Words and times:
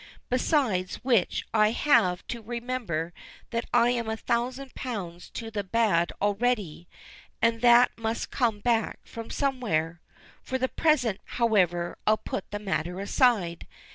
Besides 0.31 0.95
which 1.03 1.45
I 1.53 1.69
have 1.73 2.25
to 2.29 2.41
remember 2.41 3.13
that 3.51 3.65
I 3.71 3.91
am 3.91 4.09
a 4.09 4.17
thousand 4.17 4.73
pounds 4.73 5.29
to 5.35 5.51
the 5.51 5.63
bad 5.63 6.11
already, 6.19 6.87
and 7.39 7.61
that 7.61 7.91
must 7.99 8.31
come 8.31 8.61
back 8.61 8.97
from 9.05 9.29
somewhere. 9.29 10.01
For 10.41 10.57
the 10.57 10.69
present, 10.69 11.21
however 11.37 11.99
I'll 12.07 12.17
put 12.17 12.49
the 12.49 12.57
matter 12.57 12.99
aside. 12.99 13.67